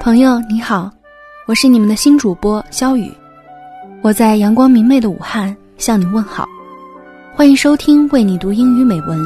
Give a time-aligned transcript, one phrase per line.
[0.00, 0.90] 朋友你好，
[1.46, 3.12] 我是你们的新主播肖雨，
[4.00, 6.48] 我在阳光明媚的武汉向你问好，
[7.34, 9.18] 欢迎收听为你读英语美文。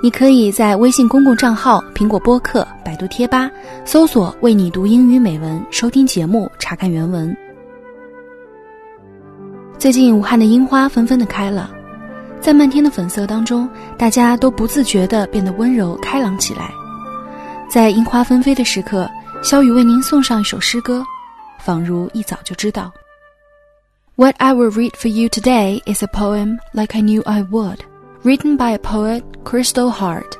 [0.00, 3.50] 你可以在微信公共账号、苹果播客、百度贴吧
[3.84, 7.36] 搜索“为你读英语美文”，收听节目，查看原文。
[9.76, 11.68] 最近武汉的樱花纷纷的开了，
[12.40, 16.70] 在漫天的粉色当中，大家都不自觉地变得温柔开朗起来。
[17.68, 19.10] 在樱花纷飞的时刻。
[19.41, 21.05] 小雨为您送上一首诗歌，
[21.59, 22.91] 仿如一早就知道。
[24.15, 27.79] What I will read for you today is a poem like I knew I would,
[28.23, 30.37] written by a poet, Crystal Hart.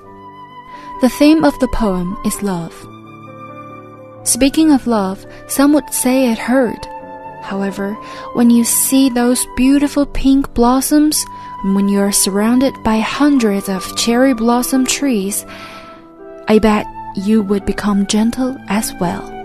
[1.01, 2.73] The theme of the poem is love.
[4.23, 6.87] Speaking of love, some would say it hurt.
[7.41, 7.97] However,
[8.35, 11.25] when you see those beautiful pink blossoms,
[11.63, 15.43] and when you are surrounded by hundreds of cherry blossom trees,
[16.47, 16.85] I bet
[17.16, 19.35] you would become gentle as well.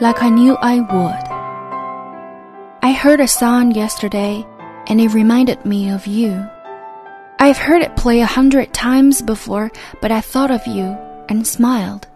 [0.00, 1.24] Like I knew I would.
[2.82, 4.44] I heard a song yesterday,
[4.88, 6.44] and it reminded me of you.
[7.38, 9.70] I've heard it play a hundred times before,
[10.02, 10.96] but I thought of you
[11.28, 12.08] and smiled.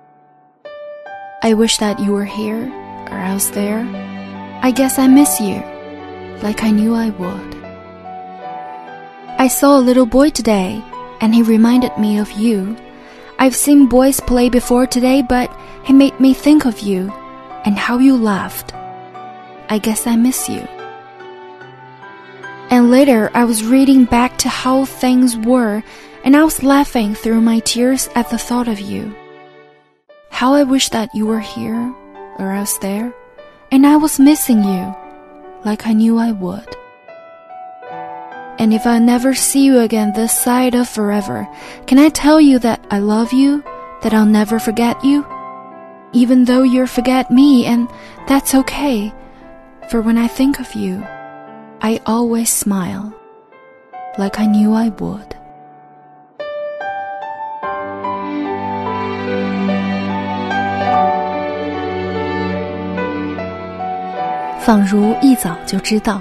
[1.43, 2.69] I wish that you were here
[3.11, 3.87] or else there.
[4.61, 5.63] I guess I miss you,
[6.43, 7.55] like I knew I would.
[9.39, 10.83] I saw a little boy today,
[11.21, 12.77] and he reminded me of you.
[13.39, 15.49] I've seen boys play before today, but
[15.85, 17.13] he made me think of you
[17.65, 18.75] and how you laughed.
[19.69, 20.67] I guess I miss you.
[22.71, 25.83] And later, I was reading back to how things were,
[26.25, 29.15] and I was laughing through my tears at the thought of you.
[30.31, 31.95] How I wish that you were here,
[32.39, 33.15] or else there,
[33.71, 34.95] and I was missing you,
[35.65, 36.69] like I knew I would.
[38.59, 41.49] And if I never see you again this side of forever,
[41.87, 43.63] can I tell you that I love you,
[44.03, 45.25] that I'll never forget you?
[46.13, 47.89] Even though you forget me, and
[48.27, 49.13] that's okay.
[49.91, 51.03] For when I think of you,
[51.81, 53.13] I always smile,
[54.19, 55.37] like I knew I would.
[64.61, 66.21] 仿如一早就知道。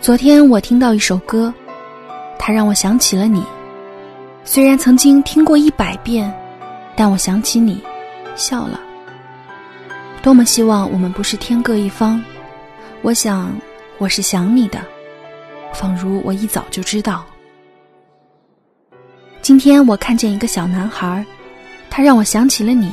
[0.00, 1.52] 昨天我听到一首歌，
[2.38, 3.44] 它让我想起了你。
[4.44, 6.39] 虽然曾经听过一百遍。
[6.96, 7.82] 但我想起你，
[8.36, 8.80] 笑了。
[10.22, 12.22] 多么希望我们不是天各一方。
[13.02, 13.50] 我想，
[13.96, 14.78] 我是想你的，
[15.72, 17.24] 仿如我一早就知道。
[19.40, 21.24] 今天我看见一个小男孩，
[21.88, 22.92] 他让我想起了你。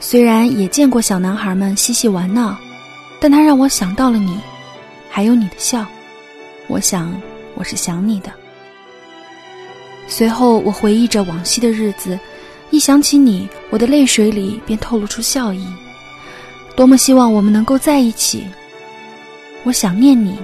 [0.00, 2.56] 虽然也见过小男孩们嬉戏玩闹，
[3.20, 4.38] 但他让我想到了你，
[5.10, 5.84] 还有你的笑。
[6.68, 7.14] 我想，
[7.54, 8.32] 我是想你的。
[10.08, 12.18] 随后，我回忆着往昔的日子。
[12.70, 15.66] 一想起你，我的泪水里便透露出笑意。
[16.74, 18.44] 多么希望我们能够在一起！
[19.64, 20.36] 我想念你，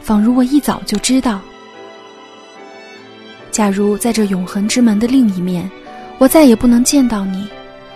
[0.00, 1.40] 仿如我一早就知道。
[3.50, 5.68] 假如在这永恒之门的另一面，
[6.18, 7.46] 我再也不能见到你，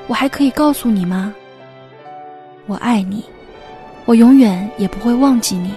[0.07, 1.33] 我还可以告诉你吗？
[2.67, 3.25] 我爱你，
[4.05, 5.73] 我永远也不会忘记你。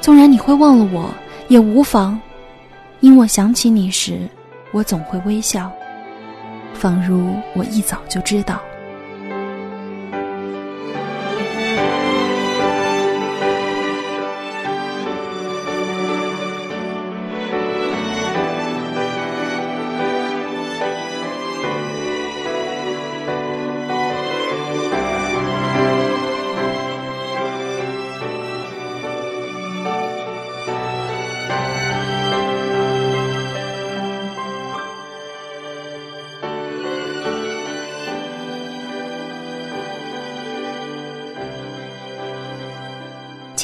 [0.00, 1.12] 纵然你会忘了我，
[1.48, 2.18] 也无妨，
[3.00, 4.28] 因我想起你时，
[4.72, 5.70] 我总会微笑。
[6.74, 8.60] 仿如我一早就知道。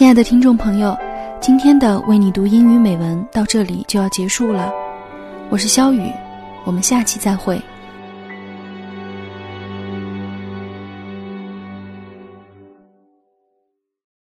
[0.00, 0.99] 亲爱的听众朋友，
[1.43, 4.73] 今天的为你读英语美文到这里就要结束了。
[5.50, 6.11] 我是肖雨，
[6.64, 7.61] 我们下期再会。